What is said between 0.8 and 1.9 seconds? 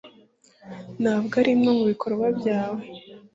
ntabwo arimwe